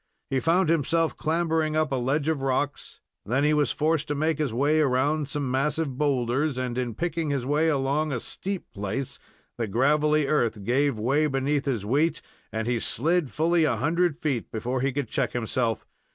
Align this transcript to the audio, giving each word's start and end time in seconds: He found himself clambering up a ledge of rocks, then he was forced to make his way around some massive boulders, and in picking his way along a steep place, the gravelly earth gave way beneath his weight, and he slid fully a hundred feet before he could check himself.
He 0.31 0.39
found 0.39 0.67
himself 0.69 1.15
clambering 1.15 1.75
up 1.75 1.91
a 1.91 1.95
ledge 1.95 2.27
of 2.27 2.41
rocks, 2.41 3.01
then 3.23 3.43
he 3.43 3.53
was 3.53 3.71
forced 3.71 4.07
to 4.07 4.15
make 4.15 4.39
his 4.39 4.51
way 4.51 4.79
around 4.79 5.29
some 5.29 5.51
massive 5.51 5.95
boulders, 5.95 6.57
and 6.57 6.75
in 6.75 6.95
picking 6.95 7.29
his 7.29 7.45
way 7.45 7.69
along 7.69 8.11
a 8.11 8.19
steep 8.19 8.65
place, 8.73 9.19
the 9.59 9.67
gravelly 9.67 10.25
earth 10.25 10.63
gave 10.63 10.97
way 10.97 11.27
beneath 11.27 11.65
his 11.65 11.85
weight, 11.85 12.19
and 12.51 12.67
he 12.67 12.79
slid 12.79 13.29
fully 13.29 13.63
a 13.63 13.75
hundred 13.75 14.17
feet 14.17 14.51
before 14.51 14.81
he 14.81 14.91
could 14.91 15.07
check 15.07 15.33
himself. 15.33 15.85